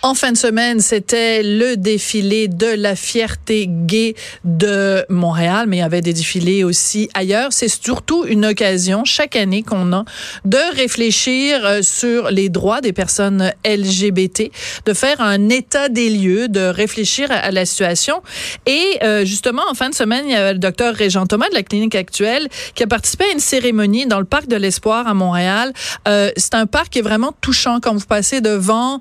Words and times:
En 0.00 0.14
fin 0.14 0.30
de 0.30 0.36
semaine, 0.36 0.78
c'était 0.78 1.42
le 1.42 1.76
défilé 1.76 2.46
de 2.46 2.68
la 2.68 2.94
fierté 2.94 3.66
gay 3.68 4.14
de 4.44 5.04
Montréal, 5.08 5.64
mais 5.66 5.78
il 5.78 5.80
y 5.80 5.82
avait 5.82 6.02
des 6.02 6.12
défilés 6.12 6.62
aussi 6.62 7.10
ailleurs. 7.14 7.48
C'est 7.52 7.66
surtout 7.66 8.24
une 8.24 8.46
occasion 8.46 9.04
chaque 9.04 9.34
année 9.34 9.64
qu'on 9.64 9.92
a 9.92 10.04
de 10.44 10.76
réfléchir 10.76 11.64
euh, 11.64 11.82
sur 11.82 12.30
les 12.30 12.48
droits 12.48 12.80
des 12.80 12.92
personnes 12.92 13.52
LGBT, 13.66 14.52
de 14.86 14.92
faire 14.94 15.20
un 15.20 15.48
état 15.48 15.88
des 15.88 16.10
lieux, 16.10 16.46
de 16.46 16.60
réfléchir 16.60 17.32
à 17.32 17.50
la 17.50 17.66
situation. 17.66 18.22
Et 18.66 18.98
euh, 19.02 19.24
justement, 19.24 19.62
en 19.68 19.74
fin 19.74 19.90
de 19.90 19.96
semaine, 19.96 20.26
il 20.26 20.32
y 20.32 20.36
a 20.36 20.52
le 20.52 20.60
docteur 20.60 20.94
Régent 20.94 21.26
Thomas 21.26 21.48
de 21.48 21.54
la 21.54 21.64
clinique 21.64 21.96
actuelle 21.96 22.48
qui 22.76 22.84
a 22.84 22.86
participé 22.86 23.24
à 23.24 23.32
une 23.32 23.40
cérémonie 23.40 24.06
dans 24.06 24.20
le 24.20 24.26
parc 24.26 24.46
de 24.46 24.56
l'Espoir 24.56 25.08
à 25.08 25.14
Montréal. 25.14 25.72
Euh, 26.06 26.30
c'est 26.36 26.54
un 26.54 26.66
parc 26.66 26.90
qui 26.90 27.00
est 27.00 27.02
vraiment 27.02 27.32
touchant 27.40 27.80
quand 27.80 27.94
vous 27.94 28.06
passez 28.06 28.40
devant. 28.40 29.00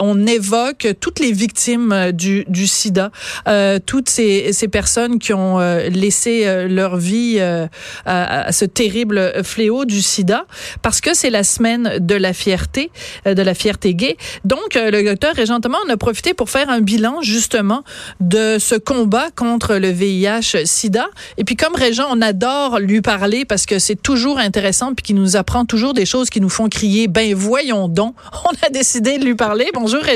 on 0.00 0.23
évoque 0.26 0.88
toutes 1.00 1.20
les 1.20 1.32
victimes 1.32 1.92
euh, 1.92 2.12
du, 2.12 2.66
sida, 2.66 3.10
euh, 3.48 3.78
toutes 3.84 4.08
ces, 4.08 4.52
personnes 4.70 5.18
qui 5.18 5.32
ont 5.32 5.60
euh, 5.60 5.88
laissé 5.88 6.66
leur 6.68 6.96
vie 6.96 7.38
à, 7.40 7.68
à, 8.06 8.52
ce 8.52 8.64
terrible 8.64 9.44
fléau 9.44 9.84
du 9.84 10.00
sida, 10.00 10.46
parce 10.82 11.00
que 11.00 11.14
c'est 11.14 11.30
la 11.30 11.44
semaine 11.44 11.98
de 12.00 12.14
la 12.14 12.32
fierté, 12.32 12.90
de 13.26 13.42
la 13.42 13.54
fierté 13.54 13.94
gay. 13.94 14.16
Donc, 14.44 14.74
le 14.74 15.02
docteur 15.02 15.34
Régent 15.34 15.60
Thomas 15.60 15.78
en 15.86 15.90
a 15.90 15.96
profité 15.96 16.34
pour 16.34 16.50
faire 16.50 16.70
un 16.70 16.80
bilan 16.80 17.20
justement 17.22 17.84
de 18.20 18.56
ce 18.58 18.74
combat 18.74 19.30
contre 19.34 19.76
le 19.76 19.90
VIH-sida. 19.90 21.06
Et 21.36 21.44
puis, 21.44 21.56
comme 21.56 21.74
Régent, 21.74 22.06
on 22.10 22.22
adore 22.22 22.78
lui 22.80 23.02
parler 23.02 23.44
parce 23.44 23.66
que 23.66 23.78
c'est 23.78 24.00
toujours 24.00 24.38
intéressant 24.38 24.94
puis 24.94 25.02
qu'il 25.02 25.16
nous 25.16 25.36
apprend 25.36 25.64
toujours 25.64 25.94
des 25.94 26.06
choses 26.06 26.30
qui 26.30 26.40
nous 26.40 26.48
font 26.48 26.68
crier, 26.68 27.08
ben 27.08 27.34
voyons 27.34 27.88
donc. 27.88 28.14
On 28.44 28.66
a 28.66 28.70
décidé 28.70 29.18
de 29.18 29.24
lui 29.24 29.34
parler. 29.34 29.68
Bonjour 29.74 30.02
Régent. 30.02 30.13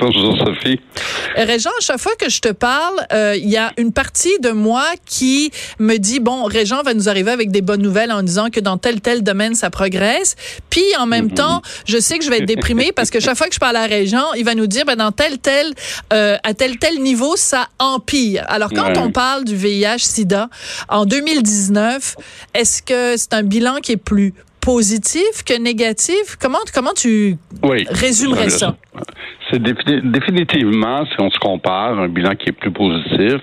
Bonjour 0.00 0.36
Sophie. 0.38 0.80
Régent, 1.36 1.70
à 1.78 1.80
chaque 1.80 1.98
fois 1.98 2.12
que 2.18 2.28
je 2.28 2.40
te 2.40 2.48
parle, 2.48 2.94
euh, 3.12 3.36
il 3.36 3.48
y 3.48 3.56
a 3.56 3.72
une 3.76 3.92
partie 3.92 4.36
de 4.40 4.50
moi 4.50 4.84
qui 5.06 5.52
me 5.78 5.96
dit 5.98 6.18
bon, 6.18 6.44
Régent 6.44 6.82
va 6.82 6.94
nous 6.94 7.08
arriver 7.08 7.30
avec 7.30 7.50
des 7.50 7.60
bonnes 7.60 7.82
nouvelles 7.82 8.10
en 8.10 8.22
disant 8.22 8.50
que 8.50 8.58
dans 8.58 8.78
tel 8.78 9.00
tel 9.00 9.22
domaine 9.22 9.54
ça 9.54 9.70
progresse. 9.70 10.34
Puis 10.70 10.84
en 10.98 11.06
même 11.06 11.28
mm-hmm. 11.28 11.34
temps, 11.34 11.62
je 11.86 11.98
sais 11.98 12.18
que 12.18 12.24
je 12.24 12.30
vais 12.30 12.38
être 12.38 12.46
déprimée 12.46 12.90
parce 12.96 13.10
que 13.10 13.20
chaque 13.20 13.36
fois 13.36 13.46
que 13.46 13.54
je 13.54 13.60
parle 13.60 13.76
à 13.76 13.86
Régent, 13.86 14.32
il 14.36 14.44
va 14.44 14.54
nous 14.54 14.66
dire 14.66 14.84
ben 14.86 14.96
dans 14.96 15.12
tel 15.12 15.38
tel 15.38 15.72
euh, 16.12 16.36
à 16.42 16.54
tel 16.54 16.78
tel 16.78 17.00
niveau 17.00 17.36
ça 17.36 17.68
empire. 17.78 18.44
Alors 18.48 18.70
quand 18.72 18.96
on 18.96 19.12
parle 19.12 19.44
du 19.44 19.54
VIH/SIDA 19.54 20.48
en 20.88 21.04
2019, 21.04 22.16
est-ce 22.54 22.82
que 22.82 23.16
c'est 23.16 23.34
un 23.34 23.42
bilan 23.42 23.76
qui 23.76 23.92
est 23.92 23.96
plus 23.96 24.34
positif 24.60 25.42
que 25.46 25.58
négatif? 25.58 26.36
Comment, 26.40 26.58
comment 26.74 26.92
tu 26.94 27.36
résumerais 27.62 28.50
ça? 28.50 28.76
C'est 29.50 29.60
définitivement, 29.62 31.04
si 31.06 31.14
on 31.18 31.30
se 31.30 31.38
compare, 31.38 31.98
un 31.98 32.08
bilan 32.08 32.34
qui 32.36 32.50
est 32.50 32.52
plus 32.52 32.70
positif. 32.70 33.40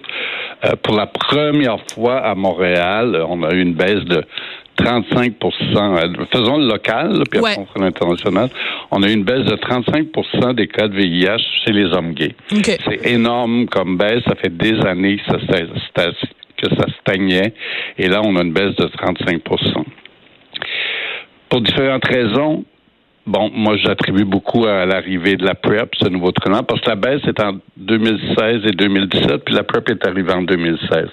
Euh, 0.66 0.72
pour 0.82 0.96
la 0.96 1.08
première 1.08 1.78
fois 1.94 2.20
à 2.20 2.34
Montréal, 2.34 3.24
on 3.28 3.44
a 3.44 3.54
eu 3.54 3.62
une 3.62 3.74
baisse 3.74 4.04
de 4.06 4.24
35 4.78 5.34
Faisons 6.32 6.58
le 6.58 6.68
local, 6.68 7.24
puis 7.30 7.40
après 7.40 7.58
on 7.58 7.66
fera 7.66 7.86
l'international. 7.86 8.50
On 8.92 9.04
a 9.04 9.10
eu 9.10 9.14
une 9.14 9.24
baisse 9.24 9.46
de 9.46 9.56
35% 9.56 10.56
des 10.56 10.68
cas 10.68 10.88
de 10.88 10.96
VIH 10.96 11.38
chez 11.66 11.74
les 11.74 11.86
hommes 11.86 12.14
gays. 12.14 12.36
C'est 12.64 13.06
énorme 13.12 13.68
comme 13.68 13.98
baisse. 13.98 14.24
Ça 14.28 14.36
fait 14.36 14.56
des 14.56 14.80
années 14.82 15.18
que 15.18 15.32
ça, 15.32 16.12
que 16.58 16.76
ça 16.76 16.86
stagnait. 17.02 17.54
Et 17.98 18.08
là, 18.08 18.22
on 18.24 18.36
a 18.36 18.44
une 18.44 18.54
baisse 18.54 18.76
de 18.76 18.86
35 18.86 19.42
pour 21.50 21.62
différentes 21.62 22.06
raisons. 22.06 22.64
Bon, 23.26 23.52
moi, 23.54 23.76
j'attribue 23.76 24.24
beaucoup 24.24 24.66
à 24.68 24.86
l'arrivée 24.86 25.36
de 25.36 25.44
la 25.44 25.54
PrEP, 25.54 25.96
ce 26.02 26.08
nouveau 26.08 26.32
traitement, 26.32 26.64
parce 26.64 26.80
que 26.80 26.90
la 26.90 26.96
baisse 26.96 27.22
est 27.28 27.44
en 27.44 27.60
2016 27.76 28.62
et 28.66 28.72
2017, 28.72 29.44
puis 29.44 29.54
la 29.54 29.64
PrEP 29.64 29.90
est 29.90 30.08
arrivée 30.08 30.32
en 30.32 30.44
2016. 30.44 31.08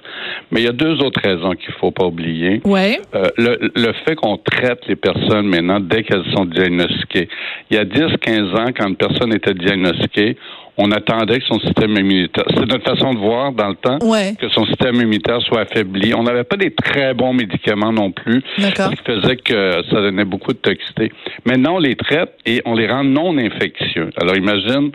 Mais 0.52 0.60
il 0.60 0.64
y 0.64 0.68
a 0.68 0.72
deux 0.72 1.02
autres 1.02 1.20
raisons 1.20 1.54
qu'il 1.54 1.72
faut 1.80 1.90
pas 1.90 2.04
oublier. 2.04 2.60
Ouais. 2.64 3.00
Euh, 3.16 3.24
le, 3.36 3.72
le, 3.74 3.92
fait 4.06 4.14
qu'on 4.14 4.36
traite 4.36 4.86
les 4.86 4.94
personnes 4.94 5.48
maintenant 5.48 5.80
dès 5.80 6.04
qu'elles 6.04 6.24
sont 6.36 6.44
diagnostiquées. 6.44 7.28
Il 7.70 7.76
y 7.76 7.80
a 7.80 7.84
10, 7.84 8.16
15 8.20 8.60
ans, 8.60 8.66
quand 8.76 8.86
une 8.86 8.96
personne 8.96 9.34
était 9.34 9.54
diagnostiquée, 9.54 10.36
on 10.76 10.90
attendait 10.90 11.38
que 11.38 11.46
son 11.46 11.60
système 11.60 11.96
immunitaire, 11.96 12.44
c'est 12.50 12.66
notre 12.66 12.84
façon 12.84 13.14
de 13.14 13.18
voir 13.18 13.52
dans 13.52 13.68
le 13.68 13.76
temps, 13.76 13.98
que 13.98 14.48
son 14.48 14.66
système 14.66 14.96
immunitaire 14.96 15.40
soit 15.42 15.60
affaibli. 15.60 16.14
On 16.14 16.22
n'avait 16.24 16.44
pas 16.44 16.56
des 16.56 16.72
très 16.72 17.14
bons 17.14 17.32
médicaments 17.32 17.92
non 17.92 18.10
plus, 18.10 18.42
ce 18.58 18.90
qui 18.90 18.96
faisait 19.04 19.36
que 19.36 19.82
ça 19.90 19.96
donnait 20.00 20.24
beaucoup 20.24 20.52
de 20.52 20.58
toxicité. 20.58 21.12
Maintenant, 21.44 21.76
on 21.76 21.78
les 21.78 21.94
traite 21.94 22.32
et 22.44 22.60
on 22.64 22.74
les 22.74 22.88
rend 22.88 23.04
non 23.04 23.38
infectieux. 23.38 24.10
Alors 24.20 24.36
imagine 24.36 24.90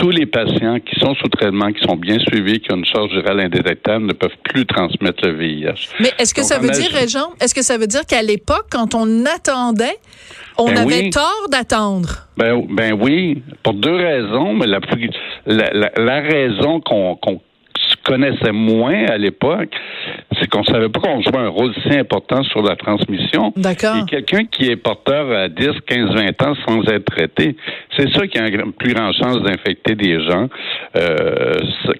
tous 0.00 0.10
les 0.10 0.24
patients 0.24 0.80
qui 0.80 0.98
sont 0.98 1.14
sous 1.14 1.28
traitement, 1.28 1.70
qui 1.72 1.86
sont 1.86 1.96
bien 1.96 2.18
suivis, 2.18 2.58
qui 2.60 2.72
ont 2.72 2.76
une 2.76 2.86
charge 2.86 3.10
virale 3.10 3.40
indétectable, 3.40 4.06
ne 4.06 4.14
peuvent 4.14 4.36
plus 4.44 4.64
transmettre 4.64 5.26
le 5.26 5.36
VIH. 5.36 5.88
Mais 6.00 6.10
est-ce 6.18 6.32
que 6.32 6.42
ça 6.42 6.58
veut 6.58 6.70
dire, 6.70 6.90
Régent, 6.90 7.32
est-ce 7.40 7.54
que 7.54 7.62
ça 7.62 7.76
veut 7.76 7.86
dire 7.86 8.06
qu'à 8.06 8.22
l'époque, 8.22 8.66
quand 8.70 8.94
on 8.94 9.26
attendait, 9.26 9.98
on 10.56 10.66
ben 10.66 10.78
avait 10.78 11.10
tort 11.10 11.48
d'attendre? 11.50 12.26
Ben, 12.38 12.66
ben 12.70 12.98
oui, 12.98 13.42
pour 13.62 13.74
deux 13.74 13.94
raisons, 13.94 14.54
mais 14.54 14.66
la, 14.66 14.80
la, 15.46 15.90
la, 15.94 16.20
raison 16.20 16.80
qu'on 16.80 17.18
connaissait 18.04 18.52
moins 18.52 19.04
à 19.06 19.16
l'époque, 19.16 19.70
c'est 20.38 20.48
qu'on 20.48 20.64
savait 20.64 20.88
pas 20.88 21.00
qu'on 21.00 21.20
jouait 21.22 21.38
un 21.38 21.48
rôle 21.48 21.72
si 21.82 21.96
important 21.96 22.42
sur 22.44 22.62
la 22.62 22.76
transmission. 22.76 23.52
D'accord. 23.56 23.96
Et 23.96 24.04
quelqu'un 24.08 24.44
qui 24.44 24.70
est 24.70 24.76
porteur 24.76 25.30
à 25.30 25.48
10, 25.48 25.68
15, 25.86 26.14
20 26.14 26.42
ans 26.42 26.54
sans 26.66 26.82
être 26.88 27.04
traité, 27.04 27.56
c'est 27.96 28.10
ça 28.14 28.26
qui 28.26 28.38
a 28.38 28.48
une 28.48 28.72
plus 28.72 28.94
grande 28.94 29.14
chance 29.14 29.42
d'infecter 29.42 29.94
des 29.94 30.20
gens 30.22 30.48
euh, 30.96 31.54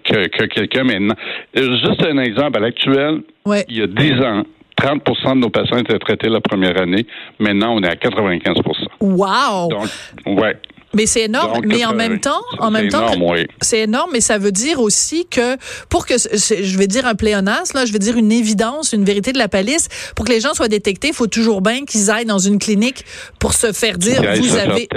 que, 0.04 0.28
que 0.28 0.44
quelqu'un 0.46 0.84
maintenant. 0.84 1.14
Juste 1.54 2.04
un 2.04 2.18
exemple, 2.18 2.58
à 2.58 2.60
l'actuel, 2.60 3.22
il 3.68 3.78
y 3.78 3.82
a 3.82 3.86
10 3.86 4.12
ans, 4.24 4.42
30% 4.80 5.34
de 5.34 5.40
nos 5.40 5.50
patients 5.50 5.78
étaient 5.78 5.98
traités 5.98 6.28
la 6.28 6.40
première 6.40 6.80
année. 6.80 7.06
Maintenant, 7.38 7.74
on 7.74 7.82
est 7.82 7.88
à 7.88 7.94
95% 7.94 8.54
Wow! 9.00 9.68
Donc, 9.68 10.40
ouais. 10.40 10.56
Mais 10.94 11.06
c'est 11.06 11.22
énorme. 11.22 11.60
mais 11.64 11.84
en 11.84 11.94
même 11.94 12.20
temps, 12.20 12.40
en 12.58 12.70
même 12.70 12.88
temps, 12.88 13.12
c'est 13.60 13.80
énorme. 13.80 14.10
Mais 14.12 14.20
ça 14.20 14.38
veut 14.38 14.52
dire 14.52 14.80
aussi 14.80 15.26
que 15.28 15.56
pour 15.88 16.06
que 16.06 16.14
je 16.14 16.78
vais 16.78 16.86
dire 16.86 17.06
un 17.06 17.14
pléonasme, 17.14 17.76
là, 17.76 17.84
je 17.84 17.92
vais 17.92 17.98
dire 17.98 18.16
une 18.16 18.32
évidence, 18.32 18.92
une 18.92 19.04
vérité 19.04 19.32
de 19.32 19.38
la 19.38 19.48
palisse, 19.48 19.88
pour 20.16 20.24
que 20.26 20.32
les 20.32 20.40
gens 20.40 20.54
soient 20.54 20.68
détectés, 20.68 21.08
il 21.08 21.14
faut 21.14 21.28
toujours 21.28 21.60
bien 21.62 21.84
qu'ils 21.84 22.10
aillent 22.10 22.24
dans 22.24 22.38
une 22.38 22.58
clinique 22.58 23.04
pour 23.38 23.52
se 23.52 23.72
faire 23.72 23.98
dire 23.98 24.20
vous 24.36 24.56
avez. 24.56 24.88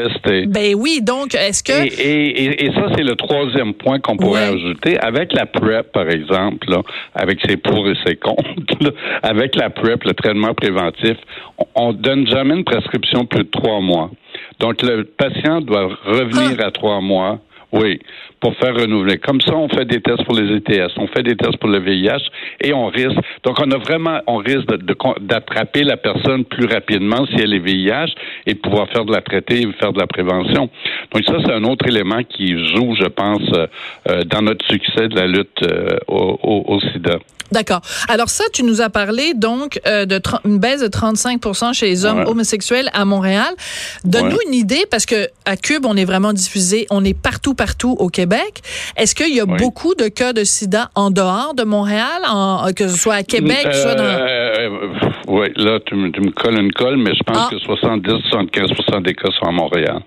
Ben 0.47 0.75
oui. 0.75 0.99
Donc, 1.01 1.35
est-ce 1.35 1.63
que 1.63 1.85
et, 1.85 2.65
et, 2.65 2.71
ça 2.73 2.87
c'est 2.95 3.03
le 3.03 3.15
troisième 3.15 3.73
point 3.73 3.99
qu'on 3.99 4.17
pourrait 4.17 4.45
ajouter 4.45 4.97
avec 4.99 5.33
la 5.33 5.45
PrEP 5.45 5.91
par 5.91 6.09
exemple, 6.09 6.69
là, 6.69 6.81
avec 7.13 7.39
ses 7.47 7.57
pour 7.57 7.87
et 7.87 7.95
ses 8.05 8.15
contre, 8.15 8.93
avec 9.21 9.55
la 9.55 9.69
PrEP, 9.69 10.03
le 10.05 10.13
traitement 10.13 10.53
préventif, 10.53 11.17
on, 11.57 11.65
on 11.75 11.93
donne 11.93 12.27
jamais 12.27 12.55
une 12.55 12.63
prescription 12.63 13.25
plus 13.25 13.43
de 13.43 13.49
trois 13.49 13.79
mois. 13.79 14.09
Donc, 14.59 14.81
le 14.81 15.03
patient 15.03 15.61
doit 15.61 15.89
revenir 16.05 16.57
ah. 16.59 16.67
à 16.67 16.71
trois 16.71 17.01
mois. 17.01 17.39
Oui, 17.73 17.99
pour 18.39 18.55
faire 18.57 18.75
renouveler. 18.75 19.17
Comme 19.17 19.41
ça, 19.41 19.55
on 19.55 19.67
fait 19.67 19.85
des 19.85 19.99
tests 19.99 20.23
pour 20.25 20.35
les 20.35 20.57
ETS, 20.57 20.91
on 20.97 21.07
fait 21.07 21.23
des 21.23 21.35
tests 21.35 21.57
pour 21.57 21.69
le 21.69 21.79
VIH 21.79 22.21
et 22.61 22.71
on 22.71 22.85
risque. 22.85 23.17
Donc, 23.43 23.57
on 23.59 23.71
a 23.71 23.77
vraiment, 23.77 24.19
on 24.27 24.37
risque 24.37 24.67
d'attraper 25.21 25.81
la 25.81 25.97
personne 25.97 26.45
plus 26.45 26.67
rapidement 26.67 27.25
si 27.25 27.41
elle 27.41 27.51
est 27.51 27.59
VIH 27.59 28.13
et 28.45 28.53
pouvoir 28.53 28.87
faire 28.89 29.05
de 29.05 29.11
la 29.11 29.21
traiter 29.21 29.61
et 29.61 29.71
faire 29.79 29.91
de 29.91 29.99
la 29.99 30.05
prévention. 30.05 30.69
Donc, 31.11 31.23
ça, 31.25 31.37
c'est 31.43 31.51
un 31.51 31.63
autre 31.63 31.87
élément 31.87 32.21
qui 32.23 32.49
joue, 32.75 32.93
je 32.93 33.07
pense, 33.07 33.41
euh, 33.53 33.65
euh, 34.07 34.23
dans 34.23 34.43
notre 34.43 34.63
succès 34.67 35.07
de 35.07 35.15
la 35.15 35.25
lutte 35.25 35.63
euh, 35.63 35.97
au, 36.07 36.63
au 36.67 36.79
SIDA. 36.79 37.17
D'accord. 37.53 37.81
Alors 38.09 38.29
ça, 38.29 38.43
tu 38.51 38.63
nous 38.63 38.81
as 38.81 38.89
parlé 38.89 39.35
donc 39.35 39.79
euh, 39.85 40.05
de 40.05 40.19
une 40.43 40.57
baisse 40.57 40.81
de 40.81 40.87
35% 40.87 41.73
chez 41.73 41.85
les 41.85 42.03
hommes 42.03 42.23
homosexuels 42.25 42.89
à 42.93 43.05
Montréal. 43.05 43.53
Donne-nous 44.03 44.39
une 44.47 44.55
idée 44.55 44.85
parce 44.89 45.05
que 45.05 45.27
à 45.45 45.55
Cube, 45.55 45.85
on 45.85 45.95
est 45.95 46.05
vraiment 46.05 46.33
diffusé, 46.33 46.87
on 46.89 47.05
est 47.05 47.13
partout 47.13 47.53
partout 47.53 47.95
au 47.99 48.09
Québec. 48.09 48.61
Est-ce 48.97 49.13
qu'il 49.13 49.35
y 49.35 49.39
a 49.39 49.45
beaucoup 49.45 49.93
de 49.93 50.07
cas 50.07 50.33
de 50.33 50.43
sida 50.43 50.89
en 50.95 51.11
dehors 51.11 51.53
de 51.55 51.63
Montréal, 51.63 52.23
en, 52.27 52.71
que 52.75 52.87
ce 52.87 52.97
soit 52.97 53.15
à 53.15 53.23
Québec, 53.23 53.67
soit 53.71 53.95
dans 53.95 54.03
euh, 54.03 54.69
Oui, 55.27 55.47
là 55.55 55.79
tu 55.85 55.93
me, 55.95 56.11
tu 56.11 56.21
me, 56.21 56.31
colles 56.31 56.59
une 56.59 56.73
colle, 56.73 56.97
mais 56.97 57.11
je 57.13 57.23
pense 57.23 57.37
ah. 57.37 57.49
que 57.51 57.57
70-75% 57.57 59.03
des 59.03 59.13
cas 59.13 59.29
sont 59.39 59.45
à 59.45 59.51
Montréal. 59.51 59.99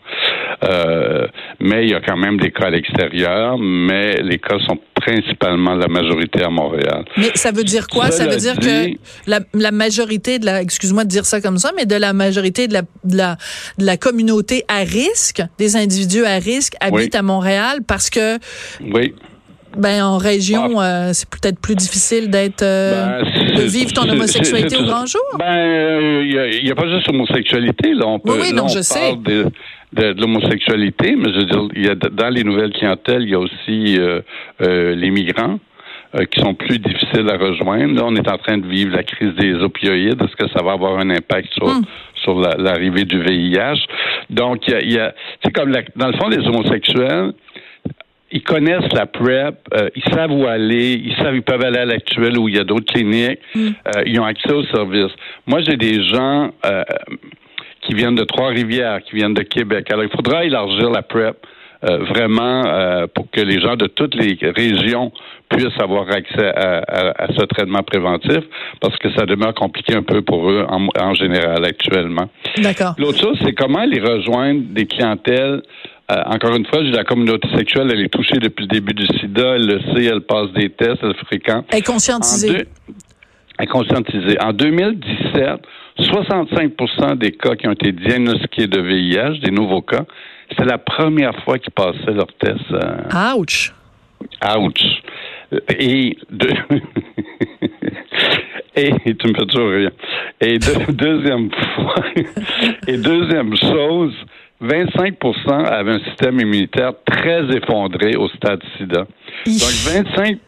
Euh, 0.65 1.27
mais 1.61 1.85
il 1.85 1.91
y 1.91 1.95
a 1.95 2.01
quand 2.01 2.17
même 2.17 2.39
des 2.39 2.51
cas 2.51 2.67
à 2.67 2.71
l'extérieur, 2.71 3.57
mais 3.59 4.21
les 4.23 4.39
cas 4.39 4.59
sont 4.67 4.79
principalement 5.07 5.75
la 5.75 5.87
majorité 5.87 6.43
à 6.43 6.51
Montréal. 6.51 7.05
Mais 7.17 7.31
ça 7.35 7.53
veut 7.53 7.63
dire 7.63 7.87
quoi? 7.87 8.11
Ça, 8.11 8.27
veut 8.27 8.37
dire 8.37 8.57
que 8.57 8.91
la, 9.27 9.41
la, 9.55 9.71
majorité 9.71 10.39
de 10.39 10.47
la, 10.47 10.61
excuse-moi 10.61 11.05
de 11.05 11.09
dire 11.09 11.25
ça 11.25 11.41
comme 11.41 11.59
ça, 11.59 11.71
mais 11.77 11.87
de 11.87 11.95
la 11.95 12.13
majorité 12.13 12.67
de 12.67 12.73
la, 12.73 12.83
de 13.05 13.17
la, 13.17 13.37
de 13.79 13.87
la 13.87 13.97
communauté 13.97 14.65
à 14.69 14.81
risque, 14.81 15.43
des 15.59 15.77
individus 15.77 16.25
à 16.25 16.39
risque, 16.39 16.75
habitent 16.81 17.15
à 17.15 17.23
Montréal 17.23 17.81
parce 17.87 18.11
que. 18.11 18.39
Oui. 18.93 19.15
Ben, 19.77 20.03
en 20.03 20.17
région, 20.17 20.81
ah. 20.81 20.85
euh, 20.85 21.11
c'est 21.13 21.29
peut-être 21.29 21.61
plus 21.61 21.75
difficile 21.75 22.31
d'être, 22.31 22.63
euh, 22.63 23.23
ben, 23.23 23.57
de 23.57 23.63
vivre 23.63 23.93
ton 23.93 24.09
homosexualité 24.09 24.79
au 24.79 24.85
grand 24.85 25.05
jour. 25.05 25.21
Ben, 25.39 26.23
il 26.23 26.63
n'y 26.65 26.71
a, 26.71 26.73
a, 26.73 26.75
pas 26.75 26.89
juste 26.89 27.07
l'homosexualité, 27.09 27.93
là. 27.93 28.07
On 28.07 28.19
peut, 28.19 28.33
oui, 28.33 28.39
oui, 28.41 28.53
non, 28.55 28.69
je 28.69 28.81
sais 28.81 29.15
de, 29.17 29.47
l'homosexualité, 30.03 31.17
mais 31.17 31.33
je 31.33 31.39
veux 31.39 31.45
dire, 31.45 31.69
il 31.75 31.87
y 31.87 31.89
a, 31.89 31.95
dans 31.95 32.29
les 32.29 32.45
nouvelles 32.45 32.73
clientèles, 32.73 33.23
il 33.23 33.31
y 33.31 33.35
a 33.35 33.39
aussi 33.39 33.99
euh, 33.99 34.21
euh, 34.63 34.95
les 34.95 35.11
migrants 35.11 35.59
qui 36.31 36.41
sont 36.41 36.55
plus 36.55 36.79
difficiles 36.79 37.29
à 37.29 37.37
rejoindre. 37.37 37.95
Là, 37.95 38.03
on 38.07 38.15
est 38.15 38.27
en 38.27 38.39
train 38.39 38.57
de 38.57 38.67
vivre 38.67 38.97
la 38.97 39.03
crise 39.03 39.35
des 39.35 39.55
opioïdes. 39.57 40.23
Est-ce 40.23 40.37
que 40.37 40.49
ça 40.57 40.63
va 40.63 40.73
avoir 40.73 40.99
un 40.99 41.11
impact 41.11 41.53
sur, 41.53 41.67
hmm. 41.67 41.83
sur 42.15 42.41
l'arrivée 42.41 43.05
du 43.05 43.21
VIH? 43.21 43.85
Donc, 44.31 44.67
il 44.67 44.93
y 44.93 44.99
a, 44.99 45.15
c'est 45.45 45.53
comme 45.53 45.73
dans 45.97 46.07
le 46.07 46.15
fond, 46.15 46.29
les 46.29 46.39
homosexuels, 46.39 47.33
ils 48.33 48.43
connaissent 48.43 48.93
la 48.93 49.07
PrEP, 49.07 49.55
euh, 49.75 49.89
ils 49.95 50.05
savent 50.13 50.33
où 50.33 50.47
aller, 50.47 50.95
ils 50.95 51.15
savent 51.17 51.35
ils 51.35 51.43
peuvent 51.43 51.63
aller 51.63 51.79
à 51.79 51.85
l'actuel 51.85 52.39
où 52.39 52.49
il 52.49 52.57
y 52.57 52.59
a 52.59 52.65
d'autres 52.65 52.93
cliniques, 52.93 53.39
mm. 53.55 53.61
euh, 53.67 54.03
ils 54.07 54.19
ont 54.21 54.25
accès 54.25 54.53
aux 54.53 54.65
services. 54.65 55.13
Moi, 55.47 55.61
j'ai 55.61 55.77
des 55.77 56.05
gens 56.05 56.51
euh, 56.65 56.83
qui 57.87 57.95
viennent 57.95 58.15
de 58.15 58.25
Trois-Rivières, 58.25 59.01
qui 59.03 59.17
viennent 59.17 59.35
de 59.35 59.43
Québec. 59.43 59.91
Alors, 59.91 60.05
il 60.05 60.11
faudra 60.11 60.45
élargir 60.45 60.91
la 60.91 61.03
PrEP. 61.03 61.37
vraiment 61.83 62.63
pour 63.15 63.31
que 63.31 63.41
les 63.41 63.61
gens 63.61 63.77
de 63.77 63.87
toutes 63.87 64.15
les 64.15 64.37
régions 64.57 65.13
puissent 65.51 65.79
avoir 65.79 66.11
accès 66.11 66.49
à, 66.57 67.27
ce 67.39 67.45
traitement 67.45 67.83
préventif 67.83 68.43
parce 68.81 68.97
que 68.97 69.13
ça 69.15 69.27
demeure 69.27 69.55
compliqué 69.55 69.95
un 69.95 70.03
peu 70.03 70.23
pour 70.23 70.51
eux 70.51 70.67
en, 70.69 70.89
en 70.99 71.15
général 71.15 71.65
actuellement. 71.65 72.29
D'accord. 72.59 72.95
L'autre 72.99 73.21
chose, 73.21 73.39
c'est 73.45 73.53
comment 73.53 73.85
les 73.85 74.01
rejoindre 74.01 74.63
des 74.71 74.87
clientèles 74.87 75.63
euh, 76.11 76.23
encore 76.27 76.55
une 76.55 76.65
fois, 76.67 76.83
la 76.83 77.03
communauté 77.03 77.49
sexuelle, 77.57 77.91
elle 77.93 78.01
est 78.01 78.13
touchée 78.13 78.39
depuis 78.39 78.63
le 78.63 78.69
début 78.69 78.95
du 78.95 79.07
sida, 79.19 79.57
elle 79.57 79.67
le 79.67 79.81
sait, 79.81 80.05
elle 80.05 80.21
passe 80.21 80.53
des 80.53 80.71
tests, 80.71 80.99
elle 81.03 81.17
fréquente. 81.27 81.67
Elle 81.73 81.79
est 81.79 81.83
conscientisée. 81.83 82.65
Elle 83.59 83.65
est 83.65 83.67
conscientisée. 83.67 84.41
En 84.41 84.53
2017, 84.53 85.63
65 85.99 87.17
des 87.19 87.33
cas 87.33 87.55
qui 87.57 87.67
ont 87.67 87.73
été 87.73 87.93
diagnostiqués 87.93 88.67
de 88.67 88.81
VIH, 88.81 89.41
des 89.41 89.51
nouveaux 89.51 89.83
cas, 89.83 90.05
c'est 90.57 90.65
la 90.65 90.79
première 90.79 91.35
fois 91.45 91.59
qu'ils 91.59 91.73
passaient 91.73 92.13
leur 92.13 92.33
test. 92.39 92.61
Euh... 92.73 93.35
Ouch! 93.37 93.73
Ouch! 94.57 95.03
Et 95.79 96.17
de... 96.31 96.49
Et 98.77 98.93
tu 99.15 99.29
me 99.29 99.35
fais 99.35 99.47
toujours 99.47 99.71
rire. 99.71 99.91
Et 100.41 100.59
deuxième 100.91 101.51
fois, 101.51 101.95
et 102.87 102.99
deuxième 102.99 103.57
chose, 103.57 104.15
25 104.61 105.15
avaient 105.49 105.95
un 105.95 106.05
système 106.05 106.41
immunitaire 106.41 106.93
très 107.07 107.45
effondré 107.57 108.17
au 108.17 108.29
stade 108.29 108.61
sida. 108.77 109.07
Donc, 109.47 110.05
25 110.17 110.39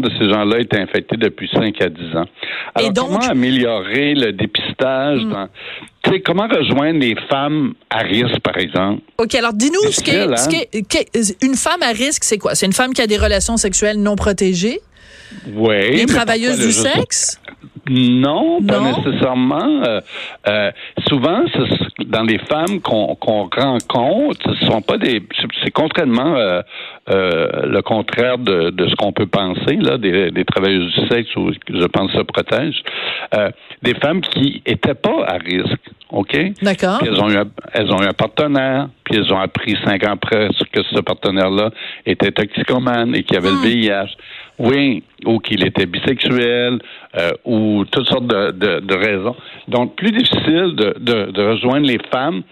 de 0.00 0.10
ces 0.18 0.28
gens-là 0.32 0.60
étaient 0.60 0.80
infectés 0.80 1.16
depuis 1.16 1.48
5 1.52 1.80
à 1.80 1.88
10 1.88 2.16
ans. 2.16 2.24
Alors, 2.74 2.92
comment 2.94 3.18
améliorer 3.18 4.14
le 4.14 4.32
dépistage? 4.32 5.20
Hmm. 5.20 5.48
comment 6.24 6.48
rejoindre 6.48 7.00
les 7.00 7.14
femmes 7.28 7.74
à 7.90 7.98
risque, 7.98 8.40
par 8.42 8.58
exemple? 8.58 9.02
OK, 9.18 9.34
alors 9.34 9.52
dis-nous, 9.52 9.90
ce 9.90 10.02
qu'est, 10.02 11.36
une 11.42 11.54
femme 11.54 11.82
à 11.82 11.92
risque, 11.92 12.24
c'est 12.24 12.38
quoi? 12.38 12.54
C'est 12.54 12.66
une 12.66 12.72
femme 12.72 12.92
qui 12.92 13.02
a 13.02 13.06
des 13.06 13.18
relations 13.18 13.56
sexuelles 13.56 14.00
non 14.00 14.16
protégées? 14.16 14.80
Oui. 15.54 15.96
Les 15.96 16.06
travailleuses 16.06 16.58
du 16.58 16.72
sexe? 16.72 17.40
Non, 17.88 18.62
pas 18.62 18.80
nécessairement. 18.80 19.82
Euh, 19.84 20.00
euh, 20.48 20.70
souvent, 21.08 21.44
dans 22.06 22.22
les 22.22 22.38
femmes 22.38 22.80
qu'on 22.80 23.16
rencontre, 23.16 24.54
ce 24.54 24.66
sont 24.66 24.82
pas 24.82 24.98
des. 24.98 25.22
C'est 25.64 25.72
contrairement 25.72 26.36
euh, 26.36 26.62
le 27.08 27.80
contraire 27.82 28.38
de, 28.38 28.72
ce 28.88 28.94
qu'on 28.94 29.12
peut 29.12 29.26
penser 29.26 29.76
là, 29.76 29.98
des, 29.98 30.30
des 30.30 30.44
travailleuses 30.44 30.92
du 30.94 31.08
sexe 31.08 31.34
où 31.34 31.50
je 31.52 31.86
pense 31.86 32.12
se 32.12 32.22
protègent. 32.22 32.82
des 33.82 33.94
femmes 33.94 34.20
qui 34.20 34.62
étaient 34.64 34.94
pas 34.94 35.24
à 35.26 35.38
risque. 35.38 35.90
OK? 36.10 36.36
D'accord. 36.60 37.00
Elles 37.02 37.20
ont, 37.20 37.30
eu, 37.30 37.38
elles 37.72 37.90
ont 37.90 38.02
eu 38.02 38.06
un 38.06 38.12
partenaire, 38.12 38.88
puis 39.02 39.16
elles 39.16 39.32
ont 39.32 39.40
appris 39.40 39.76
cinq 39.82 40.06
ans 40.06 40.12
après 40.12 40.50
que 40.70 40.82
ce 40.82 41.00
partenaire-là 41.00 41.70
était 42.04 42.30
toxicomane 42.30 43.16
et 43.16 43.22
qu'il 43.22 43.36
avait 43.36 43.50
le. 43.50 43.62
VIH. 43.62 44.14
Oui, 44.58 45.02
ou 45.24 45.38
qu'il 45.38 45.66
était 45.66 45.86
bisexuel, 45.86 46.78
euh, 47.16 47.30
ou 47.44 47.84
toutes 47.90 48.06
sortes 48.06 48.26
de, 48.26 48.50
de, 48.50 48.80
de, 48.80 48.94
raisons. 48.94 49.36
Donc, 49.68 49.96
plus 49.96 50.10
difficile 50.10 50.74
de, 50.76 50.94
de, 51.30 51.42
rejoindre 51.42 51.86
les 51.86 51.98
femmes 52.12 52.42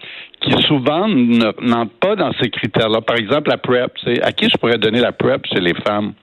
qui 0.41 0.51
souvent 0.63 1.07
n'entrent 1.07 1.99
pas 1.99 2.15
dans 2.15 2.31
ces 2.41 2.49
critères-là. 2.49 3.01
Par 3.01 3.17
exemple, 3.17 3.49
la 3.49 3.57
PrEP. 3.57 3.91
À 4.23 4.31
qui 4.31 4.49
je 4.49 4.57
pourrais 4.57 4.79
donner 4.79 4.99
la 4.99 5.11
PrEP? 5.11 5.45
C'est 5.53 5.61
les 5.61 5.75
femmes? 5.85 6.13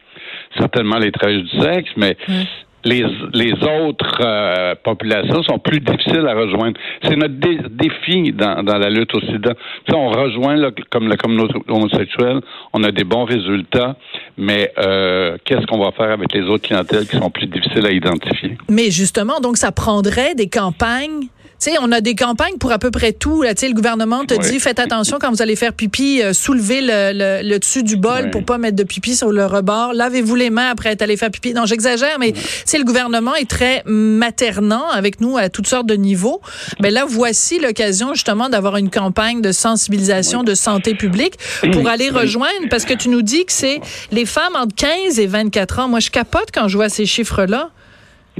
Certainement 0.58 0.98
les 0.98 1.12
travailleurs 1.12 1.44
du 1.44 1.60
sexe, 1.60 1.90
mais 1.96 2.16
hmm 2.26 2.42
les, 2.84 3.04
les 3.32 3.52
autres 3.52 4.20
euh, 4.20 4.74
populations 4.82 5.42
sont 5.42 5.58
plus 5.58 5.80
difficiles 5.80 6.26
à 6.26 6.34
rejoindre. 6.34 6.78
C'est 7.02 7.16
notre 7.16 7.34
défi 7.34 8.32
dans, 8.32 8.62
dans, 8.62 8.78
la 8.78 8.90
lutte 8.90 9.14
au 9.14 9.20
sida. 9.20 9.54
on 9.92 10.08
rejoint 10.08 10.70
comme 10.90 11.08
la 11.08 11.16
communauté 11.16 11.54
homosexuelle, 11.68 12.40
on 12.72 12.82
a 12.84 12.90
des 12.90 13.04
bons 13.04 13.24
résultats, 13.24 13.96
mais 14.36 14.72
euh, 14.78 15.36
qu'est-ce 15.44 15.66
qu'on 15.66 15.78
va 15.78 15.92
faire 15.92 16.10
avec 16.10 16.32
les 16.32 16.42
autres 16.42 16.66
clientèles 16.66 17.06
qui 17.06 17.16
sont 17.16 17.30
plus 17.30 17.46
difficiles 17.46 17.86
à 17.86 17.90
identifier? 17.90 18.56
Mais 18.68 18.90
justement, 18.90 19.40
donc 19.40 19.56
ça 19.56 19.72
prendrait 19.72 20.34
des 20.34 20.48
campagnes 20.48 21.28
tu 21.28 21.37
sais, 21.58 21.74
on 21.80 21.92
a 21.92 22.00
des 22.00 22.14
campagnes 22.14 22.56
pour 22.58 22.72
à 22.72 22.78
peu 22.78 22.90
près 22.90 23.12
tout. 23.12 23.44
Tu 23.44 23.54
sais, 23.56 23.68
le 23.68 23.74
gouvernement 23.74 24.24
te 24.24 24.34
dit, 24.34 24.60
faites 24.60 24.78
attention 24.78 25.18
quand 25.20 25.30
vous 25.30 25.42
allez 25.42 25.56
faire 25.56 25.72
pipi, 25.72 26.22
euh, 26.22 26.32
soulevez 26.32 26.80
le, 26.80 27.42
le, 27.42 27.58
dessus 27.58 27.82
du 27.82 27.96
bol 27.96 28.30
pour 28.30 28.44
pas 28.44 28.58
mettre 28.58 28.76
de 28.76 28.84
pipi 28.84 29.16
sur 29.16 29.30
le 29.30 29.46
rebord. 29.46 29.92
Lavez-vous 29.92 30.34
les 30.34 30.50
mains 30.50 30.70
après 30.70 30.90
être 30.90 31.02
allé 31.02 31.16
faire 31.16 31.30
pipi. 31.30 31.54
Non, 31.54 31.66
j'exagère, 31.66 32.18
mais 32.18 32.32
sais, 32.64 32.78
le 32.78 32.84
gouvernement 32.84 33.34
est 33.34 33.48
très 33.48 33.82
maternant 33.86 34.88
avec 34.90 35.20
nous 35.20 35.36
à 35.36 35.48
toutes 35.48 35.66
sortes 35.66 35.86
de 35.86 35.94
niveaux. 35.94 36.40
Mais 36.80 36.90
là, 36.90 37.04
voici 37.06 37.58
l'occasion 37.58 38.14
justement 38.14 38.48
d'avoir 38.48 38.76
une 38.76 38.90
campagne 38.90 39.40
de 39.40 39.52
sensibilisation 39.52 40.42
de 40.44 40.54
santé 40.54 40.94
publique 40.94 41.34
pour 41.72 41.88
aller 41.88 42.10
rejoindre, 42.10 42.68
parce 42.70 42.84
que 42.84 42.94
tu 42.94 43.08
nous 43.08 43.22
dis 43.22 43.44
que 43.44 43.52
c'est 43.52 43.80
les 44.12 44.24
femmes 44.24 44.56
entre 44.56 44.74
15 44.74 45.18
et 45.18 45.26
24 45.26 45.80
ans. 45.80 45.88
Moi, 45.88 46.00
je 46.00 46.10
capote 46.10 46.48
quand 46.52 46.68
je 46.68 46.76
vois 46.76 46.88
ces 46.88 47.06
chiffres-là. 47.06 47.70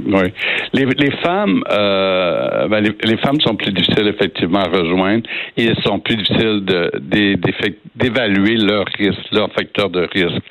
Oui. 0.05 0.33
Les, 0.73 0.85
les 0.85 1.11
femmes, 1.17 1.63
euh, 1.71 2.67
ben 2.67 2.81
les, 2.81 2.91
les, 3.03 3.17
femmes 3.17 3.39
sont 3.41 3.55
plus 3.55 3.71
difficiles 3.71 4.07
effectivement 4.07 4.59
à 4.59 4.69
rejoindre 4.69 5.23
et 5.57 5.65
elles 5.65 5.83
sont 5.83 5.99
plus 5.99 6.15
difficiles 6.15 6.63
d'évaluer 7.95 8.55
leur 8.57 8.85
risque, 8.97 9.31
leur 9.31 9.51
facteur 9.53 9.89
de 9.89 10.07
risque. 10.11 10.43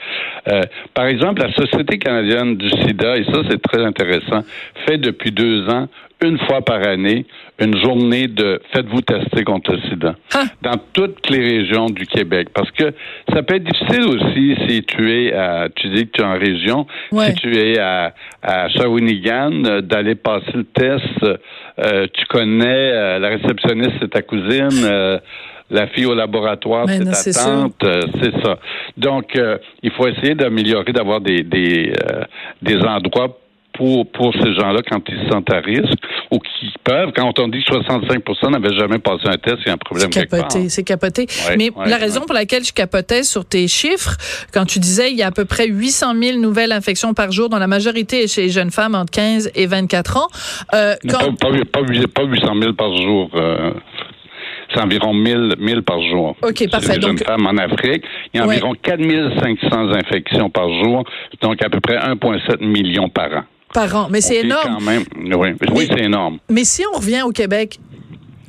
Euh, 0.49 0.63
par 0.95 1.07
exemple, 1.07 1.43
la 1.43 1.53
Société 1.53 1.99
canadienne 1.99 2.57
du 2.57 2.69
sida, 2.69 3.17
et 3.17 3.25
ça 3.25 3.43
c'est 3.49 3.63
très 3.63 3.85
intéressant, 3.85 4.45
fait 4.87 4.99
depuis 4.99 5.31
deux 5.31 5.69
ans 5.69 5.89
une 6.23 6.39
fois 6.39 6.63
par 6.63 6.87
année 6.87 7.27
une 7.61 7.77
journée 7.83 8.29
de 8.29 8.61
faites-vous 8.73 9.01
tester 9.01 9.43
contre 9.43 9.73
le 9.73 9.81
sida 9.91 10.15
hein? 10.35 10.45
dans 10.63 10.77
toutes 10.93 11.29
les 11.29 11.41
régions 11.41 11.87
du 11.87 12.07
Québec. 12.07 12.49
Parce 12.55 12.71
que 12.71 12.95
ça 13.33 13.43
peut 13.43 13.57
être 13.57 13.65
difficile 13.65 14.07
aussi 14.07 14.57
si 14.69 14.83
tu 14.85 15.13
es 15.13 15.33
à, 15.33 15.69
tu 15.75 15.89
dis 15.89 16.07
que 16.07 16.13
tu 16.13 16.23
es 16.23 16.25
en 16.25 16.39
région, 16.39 16.87
si 17.13 17.35
tu 17.35 17.57
es 17.57 17.79
à, 17.79 18.15
à 18.43 18.69
Shawinigan, 18.69 19.65
euh, 19.65 19.81
d'aller 19.81 20.15
passer 20.15 20.53
le 20.55 20.65
test. 20.65 21.39
Euh, 21.79 22.07
tu 22.13 22.27
connais 22.27 22.93
euh, 22.93 23.19
la 23.19 23.29
réceptionniste, 23.29 23.93
c'est 24.01 24.11
ta 24.11 24.23
cousine. 24.23 25.21
la 25.71 25.87
fille 25.89 26.07
au 26.07 26.15
laboratoire, 26.15 26.87
c'est 26.89 27.33
ta 27.33 27.45
tante, 27.45 27.85
c'est 28.23 28.43
ça. 28.43 28.59
Donc, 28.97 29.39
il 29.83 29.91
faut 29.91 30.07
essayer 30.07 30.35
d'améliorer, 30.35 30.93
d'avoir 30.93 31.21
des 31.21 31.43
des, 31.43 31.93
des 32.63 32.79
endroits 32.79 33.37
pour, 33.79 34.11
pour 34.11 34.35
ces 34.35 34.55
gens-là 34.55 34.81
quand 34.91 35.01
ils 35.09 35.25
se 35.25 35.31
sentent 35.31 35.53
à 35.53 35.61
risque 35.61 35.99
ou 36.31 36.39
qui 36.39 36.68
peuvent, 36.89 37.13
quand 37.15 37.39
on 37.39 37.49
dit 37.49 37.63
que 37.63 37.73
65% 37.73 38.51
n'avaient 38.51 38.75
jamais 38.75 38.99
passé 38.99 39.27
un 39.27 39.37
test, 39.37 39.59
il 39.61 39.69
y 39.69 39.71
a 39.71 39.75
un 39.75 39.77
problème 39.77 40.09
C'est 40.11 40.27
capoté, 40.27 40.69
c'est 40.69 40.85
capoté. 40.85 41.27
Mais 41.57 41.71
la 41.87 41.97
raison 41.97 42.23
pour 42.23 42.35
laquelle 42.35 42.65
je 42.65 42.73
capotais 42.73 43.23
sur 43.23 43.45
tes 43.45 43.69
chiffres, 43.69 44.17
quand 44.53 44.65
tu 44.65 44.79
disais 44.79 45.11
il 45.11 45.17
y 45.19 45.23
a 45.23 45.27
à 45.27 45.31
peu 45.31 45.45
près 45.45 45.69
800 45.69 46.15
000 46.21 46.39
nouvelles 46.39 46.73
infections 46.73 47.15
par 47.15 47.31
jour, 47.33 47.49
dont 47.49 47.59
la 47.59 47.67
majorité 47.67 48.25
est 48.25 48.29
chez 48.29 48.43
les 48.43 48.49
jeunes 48.49 48.71
femmes 48.71 48.95
entre 48.95 49.13
15 49.13 49.51
et 49.55 49.67
24 49.67 50.17
ans. 50.17 50.29
Euh, 50.75 50.95
quand... 51.09 51.37
pas, 51.37 51.51
pas, 51.73 52.25
800 52.25 52.53
000 52.61 52.73
par 52.73 52.97
jour. 52.97 53.31
Euh 53.35 53.73
c'est 54.75 54.83
environ 54.83 55.15
1000, 55.15 55.55
1000 55.59 55.83
par 55.83 55.99
jour. 56.03 56.37
OK, 56.43 56.71
parfait. 56.71 56.97
Les 56.97 57.01
jeunes 57.01 57.17
femmes 57.17 57.47
en 57.47 57.57
Afrique. 57.57 58.05
Il 58.35 58.39
y 58.39 58.41
a 58.41 58.47
environ 58.47 58.75
4500 58.75 59.93
infections 59.95 60.51
par 60.51 60.69
jour, 60.85 61.05
donc 61.41 61.65
à 61.65 61.71
peu 61.71 61.81
près 61.81 61.97
1,7 61.97 62.63
million 62.63 63.09
par 63.09 63.33
an 63.33 63.45
par 63.73 63.95
an. 63.95 64.09
Mais 64.11 64.21
c'est 64.21 64.37
énorme. 64.37 64.79
oui, 65.73 65.89
c'est 65.91 66.05
énorme. 66.05 66.39
Mais 66.49 66.65
si 66.65 66.83
on 66.93 66.97
revient 66.97 67.23
au 67.23 67.31
Québec, 67.31 67.79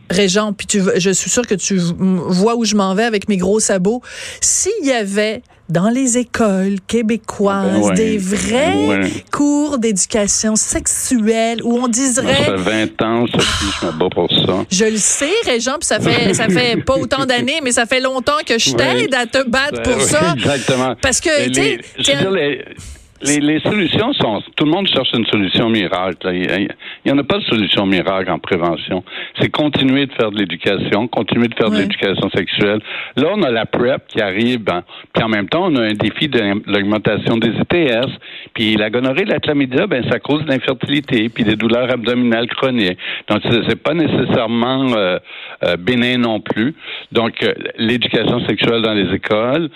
Régent, 0.09 0.53
puis 0.53 0.65
tu, 0.65 0.81
je 0.97 1.11
suis 1.11 1.29
sûre 1.29 1.45
que 1.45 1.55
tu 1.55 1.77
vois 1.77 2.55
où 2.55 2.65
je 2.65 2.75
m'en 2.75 2.95
vais 2.95 3.03
avec 3.03 3.29
mes 3.29 3.37
gros 3.37 3.59
sabots. 3.59 4.01
S'il 4.41 4.85
y 4.85 4.91
avait 4.91 5.43
dans 5.69 5.89
les 5.89 6.17
écoles 6.17 6.77
québécoises 6.87 7.91
des 7.93 8.17
vrais 8.17 9.01
cours 9.31 9.77
d'éducation 9.77 10.55
sexuelle 10.55 11.61
où 11.63 11.77
on 11.77 11.87
dirait... 11.87 12.43
Ça 12.43 12.57
fait 12.57 12.87
20 12.97 13.01
ans, 13.03 13.25
je 13.27 13.85
me 13.85 13.91
bats 13.91 14.09
pour 14.11 14.29
ça. 14.31 14.65
Je 14.71 14.85
le 14.85 14.97
sais, 14.97 15.29
Régent, 15.45 15.77
puis 15.79 15.85
ça 15.85 15.99
fait, 15.99 16.33
ça 16.33 16.47
fait 16.47 16.83
pas 16.83 16.95
autant 16.95 17.27
d'années, 17.27 17.59
mais 17.63 17.71
ça 17.71 17.85
fait 17.85 17.99
longtemps 17.99 18.39
que 18.43 18.57
je 18.57 18.73
t'aide 18.73 19.13
à 19.13 19.27
te 19.27 19.47
battre 19.47 19.83
pour 19.83 20.01
ça. 20.01 20.33
Exactement. 20.37 20.95
Parce 20.99 21.21
que, 21.21 21.49
tu 21.49 22.03
sais 22.03 22.15
les, 23.21 23.59
solutions 23.59 24.13
sont. 24.13 24.41
Tout 24.55 24.65
le 24.65 24.71
monde 24.71 24.87
cherche 24.87 25.09
une 25.13 25.25
solution 25.25 25.69
miracle. 25.69 26.17
Il 26.33 26.67
n'y 27.05 27.11
en 27.11 27.17
a 27.17 27.23
pas 27.23 27.37
de 27.37 27.43
solution 27.43 27.85
miracle 27.85 28.31
en 28.31 28.39
prévention. 28.39 29.03
C'est 29.39 29.49
continuer 29.49 30.05
de 30.05 30.13
faire 30.13 30.31
de 30.31 30.37
l'éducation, 30.37 31.07
continuer 31.07 31.47
de 31.47 31.55
faire 31.55 31.69
de 31.69 31.77
l'éducation 31.77 32.29
sexuelle. 32.29 32.79
Là, 33.15 33.27
on 33.35 33.43
a 33.43 33.51
la 33.51 33.65
PrEP 33.65 34.07
qui 34.07 34.21
arrive, 34.21 34.63
ben, 34.63 34.83
puis 35.13 35.23
en 35.23 35.29
même 35.29 35.49
temps, 35.49 35.65
on 35.65 35.75
a 35.75 35.81
un 35.81 35.93
défi 35.93 36.27
de 36.27 36.39
l'augmentation 36.67 37.37
des 37.37 37.49
ETS. 37.49 38.09
Puis 38.53 38.75
la 38.75 38.89
gonorrhée, 38.89 39.25
la 39.25 39.39
chlamydia, 39.39 39.87
ben, 39.87 40.03
ça 40.09 40.19
cause 40.19 40.43
de 40.43 40.49
l'infertilité, 40.49 41.29
puis 41.29 41.43
des 41.43 41.55
douleurs 41.55 41.91
abdominales 41.91 42.47
chroniques. 42.47 42.97
Donc, 43.29 43.41
c'est 43.67 43.81
pas 43.81 43.93
nécessairement 43.93 44.93
euh, 44.95 45.17
euh, 45.63 45.77
bénin 45.77 46.17
non 46.17 46.39
plus. 46.39 46.75
Donc, 47.11 47.43
euh, 47.43 47.53
l'éducation 47.77 48.45
sexuelle 48.47 48.81
dans 48.81 48.93
les 48.93 49.13
écoles. 49.13 49.69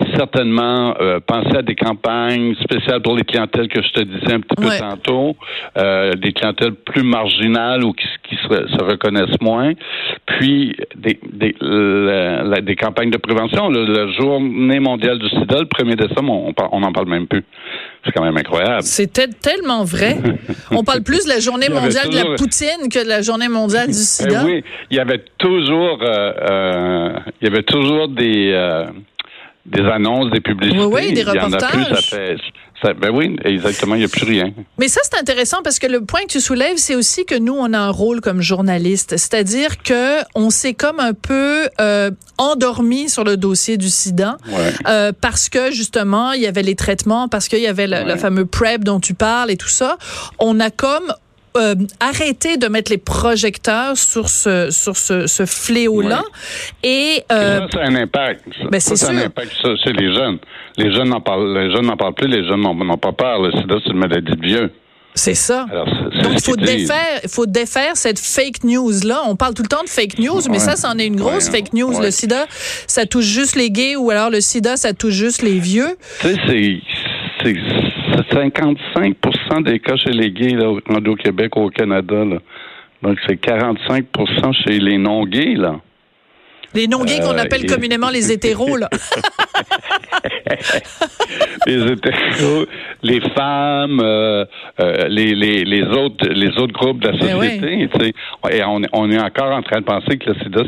Euh, 0.00 0.04
certainement 0.16 0.94
euh, 1.00 1.20
penser 1.24 1.56
à 1.56 1.62
des 1.62 1.74
campagnes 1.74 2.54
spéciales 2.56 3.02
pour 3.02 3.16
les 3.16 3.24
clientèles 3.24 3.68
que 3.68 3.82
je 3.82 3.88
te 3.90 4.02
disais 4.02 4.32
un 4.32 4.40
petit 4.40 4.56
peu 4.56 4.68
tantôt, 4.78 5.36
euh, 5.76 6.12
des 6.14 6.32
clientèles 6.32 6.74
plus 6.74 7.02
marginales 7.02 7.84
ou 7.84 7.92
qui, 7.92 8.06
se, 8.36 8.82
reconnaissent 8.82 9.40
moins, 9.40 9.72
puis 10.26 10.76
des, 10.96 11.18
des, 11.32 11.54
des 12.62 12.76
campagnes 12.76 13.10
de 13.10 13.16
prévention. 13.16 13.68
la 13.68 14.10
journée 14.12 14.80
mondiale 14.80 15.18
du 15.18 15.28
sida, 15.28 15.60
le 15.60 15.66
1er 15.66 15.96
décembre, 15.96 16.52
on 16.72 16.80
n'en 16.80 16.92
parle 16.92 17.08
même 17.08 17.26
plus. 17.26 17.44
C'est 18.04 18.12
quand 18.12 18.22
même 18.22 18.36
incroyable. 18.36 18.82
C'était 18.82 19.28
tellement 19.28 19.84
vrai. 19.84 20.16
on 20.70 20.84
parle 20.84 21.02
plus 21.02 21.24
de 21.24 21.30
la 21.30 21.40
journée 21.40 21.68
mondiale 21.68 22.08
de 22.10 22.16
la 22.16 22.36
poutine 22.36 22.88
que 22.90 23.02
de 23.02 23.08
la 23.08 23.22
journée 23.22 23.48
mondiale 23.48 23.86
du 23.86 23.92
ben 23.92 23.98
sida. 23.98 24.44
oui, 24.44 24.62
il 24.90 24.96
y 24.96 25.00
avait 25.00 25.22
toujours, 25.38 25.98
euh, 26.02 27.12
il 27.40 27.48
y 27.48 27.50
avait 27.50 27.64
toujours 27.64 28.08
des 28.08 28.52
des 29.70 29.82
annonces, 29.82 30.30
des 30.32 30.40
publicités. 30.40 30.78
Oui, 30.78 31.06
oui, 31.08 31.12
des 31.12 31.22
reportages. 31.22 31.70
Il 31.74 31.80
y 31.80 31.82
en 31.82 31.84
a 31.84 31.86
plus, 31.86 31.94
ça 31.94 32.02
fait, 32.02 32.36
ça, 32.82 32.94
ben 32.94 33.10
oui, 33.12 33.36
exactement, 33.44 33.96
il 33.96 33.98
n'y 33.98 34.04
a 34.04 34.08
plus 34.08 34.24
rien. 34.24 34.52
Mais 34.78 34.88
ça, 34.88 35.00
c'est 35.02 35.18
intéressant 35.18 35.58
parce 35.64 35.78
que 35.78 35.86
le 35.86 36.04
point 36.04 36.20
que 36.22 36.32
tu 36.32 36.40
soulèves, 36.40 36.76
c'est 36.76 36.94
aussi 36.94 37.24
que 37.24 37.34
nous, 37.34 37.54
on 37.54 37.72
a 37.72 37.78
un 37.78 37.90
rôle 37.90 38.20
comme 38.20 38.40
journaliste. 38.40 39.16
C'est-à-dire 39.16 39.82
que 39.82 40.18
on 40.34 40.50
s'est 40.50 40.74
comme 40.74 41.00
un 41.00 41.12
peu 41.12 41.68
euh, 41.80 42.10
endormi 42.38 43.08
sur 43.08 43.24
le 43.24 43.36
dossier 43.36 43.76
du 43.76 43.88
sida 43.88 44.38
euh, 44.86 45.12
parce 45.20 45.48
que, 45.48 45.72
justement, 45.72 46.32
il 46.32 46.42
y 46.42 46.46
avait 46.46 46.62
les 46.62 46.76
traitements, 46.76 47.28
parce 47.28 47.48
qu'il 47.48 47.60
y 47.60 47.66
avait 47.66 47.88
le, 47.88 48.04
le 48.04 48.16
fameux 48.16 48.46
PrEP 48.46 48.84
dont 48.84 49.00
tu 49.00 49.14
parles 49.14 49.50
et 49.50 49.56
tout 49.56 49.68
ça. 49.68 49.98
On 50.38 50.60
a 50.60 50.70
comme 50.70 51.12
euh, 51.56 51.74
arrêter 52.00 52.56
de 52.56 52.68
mettre 52.68 52.90
les 52.90 52.98
projecteurs 52.98 53.96
sur 53.96 54.28
ce 54.28 54.70
sur 54.70 54.96
ce, 54.96 55.26
ce 55.26 55.46
fléau-là. 55.46 56.22
Et, 56.82 57.22
euh, 57.32 57.60
ça, 57.60 57.66
c'est 57.72 57.80
un 57.80 57.94
impact. 57.94 58.44
Ben, 58.70 58.80
c'est 58.80 59.08
un 59.08 59.18
impact 59.18 59.52
c'est 59.84 59.92
les 59.92 60.14
jeunes. 60.14 60.38
Les 60.76 60.92
jeunes 60.92 61.08
n'en 61.08 61.20
parlent, 61.20 61.56
les 61.58 61.70
jeunes 61.74 61.86
n'en 61.86 61.96
parlent 61.96 62.14
plus, 62.14 62.28
les 62.28 62.46
jeunes 62.46 62.60
n'ont 62.60 62.98
pas 62.98 63.12
peur. 63.12 63.42
Le 63.42 63.52
sida, 63.52 63.76
c'est 63.84 63.90
une 63.90 63.98
maladie 63.98 64.36
de 64.36 64.46
vieux. 64.46 64.70
C'est 65.14 65.34
ça. 65.34 65.66
Donc, 66.22 66.34
il 66.34 66.40
faut 66.40 66.54
défaire, 66.54 67.20
faut 67.28 67.46
défaire 67.46 67.96
cette 67.96 68.20
fake 68.20 68.62
news-là. 68.62 69.22
On 69.26 69.34
parle 69.34 69.54
tout 69.54 69.62
le 69.62 69.68
temps 69.68 69.82
de 69.82 69.88
fake 69.88 70.18
news, 70.20 70.40
mais 70.48 70.60
ça, 70.60 70.76
c'en 70.76 70.96
est 70.96 71.06
une 71.06 71.16
grosse 71.16 71.48
fake 71.48 71.72
news. 71.72 72.00
Le 72.00 72.12
sida, 72.12 72.46
ça 72.86 73.04
touche 73.04 73.24
juste 73.24 73.56
les 73.56 73.70
gays 73.70 73.96
ou 73.96 74.10
alors 74.10 74.30
le 74.30 74.40
sida, 74.40 74.76
ça 74.76 74.92
touche 74.92 75.14
juste 75.14 75.42
les 75.42 75.58
vieux. 75.58 75.96
Tu 76.20 76.28
sais, 76.28 76.80
c'est 77.42 77.56
55 78.32 79.16
des 79.60 79.80
cas 79.80 79.96
chez 79.96 80.10
les 80.10 80.30
gays 80.30 80.54
là, 80.54 80.70
au 80.70 81.16
Québec 81.16 81.56
ou 81.56 81.62
au 81.62 81.70
Canada. 81.70 82.24
Là. 82.24 82.38
Donc, 83.02 83.18
c'est 83.26 83.36
45 83.36 84.06
chez 84.64 84.78
les 84.78 84.98
non-gays. 84.98 85.54
là. 85.54 85.80
Les 86.74 86.86
non-gays 86.86 87.20
qu'on 87.20 87.38
euh, 87.38 87.42
appelle 87.42 87.66
communément 87.66 88.10
les 88.10 88.30
hétéros, 88.30 88.76
là. 88.76 88.88
les 91.66 91.92
hétéros, 91.92 92.66
les 93.02 93.20
femmes, 93.20 94.00
euh, 94.02 94.44
euh, 94.80 95.08
les, 95.08 95.34
les, 95.34 95.64
les, 95.64 95.82
autres 95.82 96.26
les 96.28 96.58
autres 96.58 96.72
groupes 96.72 97.00
de 97.00 97.08
la 97.08 97.16
ben 97.16 97.40
société. 97.40 98.14
Et 98.50 98.62
on, 98.64 98.80
on, 98.92 99.10
est 99.10 99.20
encore 99.20 99.52
en 99.52 99.62
train 99.62 99.80
de 99.80 99.84
penser 99.84 100.18
que 100.18 100.30
le 100.30 100.36
sida, 100.42 100.62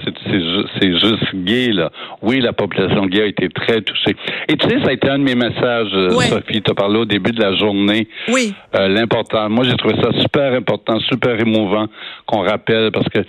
c'est 0.81 0.99
juste 0.99 1.35
gay. 1.35 1.73
Là. 1.73 1.91
Oui, 2.23 2.41
la 2.41 2.53
population 2.53 3.07
gay 3.07 3.23
a 3.23 3.27
été 3.27 3.49
très 3.49 3.81
touchée. 3.83 4.17
Et 4.49 4.57
tu 4.57 4.69
sais, 4.69 4.81
ça 4.83 4.91
a 4.91 4.93
été 4.93 5.09
un 5.09 5.19
de 5.19 5.25
mes 5.25 5.35
messages, 5.35 5.93
Sophie. 6.29 6.63
Tu 6.63 6.71
as 6.71 6.75
parlé 6.75 6.99
au 6.99 7.05
début 7.05 7.33
de 7.33 7.41
la 7.41 7.57
journée. 7.57 8.09
Oui. 8.29 8.55
L'important. 8.73 9.49
Moi, 9.49 9.65
j'ai 9.65 9.77
trouvé 9.77 9.95
ça 10.03 10.11
super 10.21 10.55
important, 10.55 10.99
super 11.01 11.41
émouvant 11.41 11.87
qu'on 12.27 12.43
rappelle 12.43 12.91
parce 12.93 13.09
que 13.09 13.21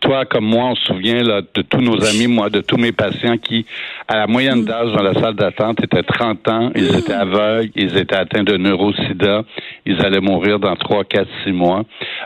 toi, 0.00 0.24
comme 0.24 0.44
moi, 0.44 0.70
on 0.70 0.74
se 0.74 0.84
souvient 0.84 1.22
là, 1.22 1.42
de 1.42 1.62
tous 1.62 1.80
nos 1.80 2.04
amis, 2.04 2.26
moi, 2.26 2.50
de 2.50 2.60
tous 2.60 2.76
mes 2.76 2.92
patients 2.92 3.36
qui, 3.38 3.66
à 4.06 4.16
la 4.16 4.26
moyenne 4.26 4.64
d'âge 4.64 4.94
dans 4.98 5.04
la 5.04 5.14
salle 5.14 5.34
d'attente, 5.34 5.82
étaient 5.82 6.02
30 6.02 6.48
ans, 6.48 6.72
ils 6.74 6.96
étaient 6.96 7.12
aveugles, 7.12 7.70
ils 7.76 7.96
étaient 7.96 8.16
atteints 8.16 8.42
de 8.42 8.56
neurosida, 8.56 9.44
ils 9.86 10.04
allaient 10.04 10.20
mourir 10.20 10.58
dans 10.58 10.74
3, 10.74 11.04
4, 11.04 11.28
6 11.44 11.52
mois. 11.52 11.84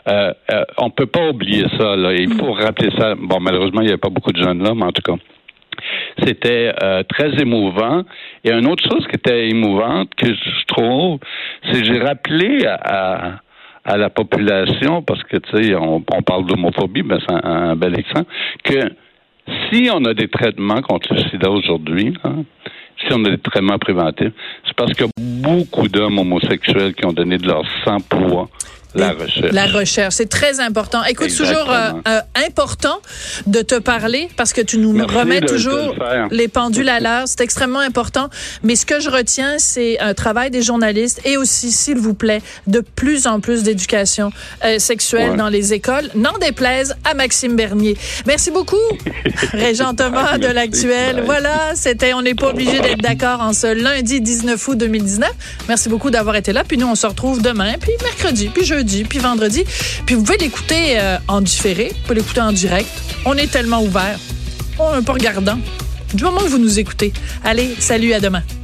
Euh, 0.08 0.32
euh, 0.50 0.64
on 0.78 0.88
peut 0.88 1.06
pas 1.06 1.28
oublier 1.28 1.66
ça, 1.78 1.96
là. 1.96 2.14
Il 2.14 2.32
faut 2.34 2.52
rappeler 2.52 2.88
ça. 2.98 3.14
Bon, 3.14 3.40
malheureusement, 3.40 3.82
il 3.82 3.84
n'y 3.84 3.90
avait 3.90 3.98
pas 3.98 4.08
beaucoup 4.08 4.32
de 4.32 4.42
jeunes 4.42 4.62
là, 4.62 4.72
mais 4.74 4.84
en 4.84 4.92
tout 4.92 5.02
cas. 5.02 5.20
C'était 6.24 6.72
euh, 6.82 7.02
très 7.02 7.40
émouvant. 7.40 8.02
Et 8.44 8.52
une 8.52 8.66
autre 8.66 8.84
chose 8.90 9.06
qui 9.08 9.16
était 9.16 9.48
émouvante, 9.48 10.14
que 10.14 10.28
je 10.28 10.66
trouve, 10.66 11.18
c'est 11.70 11.84
j'ai 11.84 11.98
rappelé 11.98 12.64
à, 12.66 13.40
à 13.84 13.96
la 13.96 14.10
population, 14.10 15.02
parce 15.02 15.22
que, 15.24 15.36
tu 15.38 15.62
sais, 15.62 15.74
on, 15.74 16.00
parle 16.00 16.46
d'homophobie, 16.46 17.02
mais 17.02 17.16
c'est 17.26 17.44
un, 17.44 17.74
bel 17.76 17.98
exemple, 17.98 18.30
que 18.64 18.92
si 19.70 19.88
on 19.92 20.04
a 20.04 20.14
des 20.14 20.28
traitements 20.28 20.82
contre 20.82 21.14
le 21.14 21.20
sida 21.30 21.50
aujourd'hui, 21.50 22.14
des 23.20 23.38
traitements 23.38 23.78
préventifs, 23.78 24.32
c'est 24.66 24.76
parce 24.76 24.92
qu'il 24.92 25.06
y 25.06 25.08
a 25.08 25.12
beaucoup 25.18 25.88
d'hommes 25.88 26.18
homosexuels 26.18 26.94
qui 26.94 27.04
ont 27.06 27.12
donné 27.12 27.38
de 27.38 27.46
leur 27.46 27.62
sang 27.84 27.98
pour 28.08 28.48
la 28.94 29.12
recherche. 29.12 29.52
La 29.52 29.66
recherche, 29.66 30.14
c'est 30.14 30.28
très 30.28 30.60
important. 30.60 31.02
Écoute, 31.04 31.34
toujours 31.34 31.70
euh, 31.70 31.92
euh, 32.06 32.20
important 32.46 33.00
de 33.46 33.62
te 33.62 33.78
parler 33.78 34.28
parce 34.36 34.52
que 34.52 34.60
tu 34.60 34.78
nous 34.78 34.92
remets 35.06 35.40
toujours 35.40 35.94
les 36.30 36.48
pendules 36.48 36.88
à 36.88 37.00
l'heure. 37.00 37.24
C'est 37.26 37.40
extrêmement 37.40 37.78
important. 37.78 38.28
Mais 38.62 38.76
ce 38.76 38.86
que 38.86 39.00
je 39.00 39.10
retiens, 39.10 39.56
c'est 39.58 39.98
un 40.00 40.14
travail 40.14 40.50
des 40.50 40.62
journalistes 40.62 41.20
et 41.24 41.36
aussi, 41.36 41.72
s'il 41.72 41.98
vous 41.98 42.14
plaît, 42.14 42.42
de 42.66 42.80
plus 42.80 43.26
en 43.26 43.40
plus 43.40 43.62
d'éducation 43.62 44.30
euh, 44.64 44.78
sexuelle 44.78 45.36
dans 45.36 45.48
les 45.48 45.72
écoles. 45.72 46.10
N'en 46.14 46.36
déplaise 46.38 46.94
à 47.04 47.14
Maxime 47.14 47.56
Bernier. 47.56 47.96
Merci 48.26 48.50
beaucoup, 48.50 48.76
Régent 49.52 49.94
Thomas 49.94 50.38
de 50.38 50.48
l'Actuel. 50.48 51.22
Voilà, 51.24 51.72
c'était, 51.74 52.12
on 52.14 52.22
n'est 52.22 52.34
pas 52.34 52.50
obligé 52.50 52.80
d'être 52.80 53.00
d'accord 53.00 53.40
en 53.40 53.52
ce 53.52 53.72
lundi 53.72 54.20
19 54.20 54.68
août 54.68 54.76
2019. 54.76 55.30
Merci 55.68 55.88
beaucoup 55.88 56.10
d'avoir 56.10 56.36
été 56.36 56.52
là. 56.52 56.64
Puis 56.64 56.76
nous, 56.76 56.86
on 56.86 56.94
se 56.94 57.06
retrouve 57.06 57.42
demain, 57.42 57.74
puis 57.80 57.92
mercredi, 58.02 58.50
puis 58.52 58.64
jeudi 58.64 58.81
puis 58.84 59.18
vendredi. 59.18 59.64
Puis 60.06 60.14
vous 60.14 60.22
pouvez 60.22 60.38
l'écouter 60.38 60.98
euh, 60.98 61.18
en 61.28 61.40
différé, 61.40 61.88
vous 61.88 62.02
pouvez 62.02 62.14
l'écouter 62.16 62.40
en 62.40 62.52
direct. 62.52 62.88
On 63.24 63.34
est 63.34 63.50
tellement 63.50 63.82
ouvert. 63.82 64.18
On 64.78 64.98
est 64.98 65.04
pas 65.04 65.12
regardant. 65.12 65.58
Du 66.14 66.24
moment 66.24 66.40
que 66.40 66.48
vous 66.48 66.58
nous 66.58 66.78
écoutez. 66.78 67.12
Allez, 67.44 67.74
salut, 67.78 68.12
à 68.12 68.20
demain. 68.20 68.42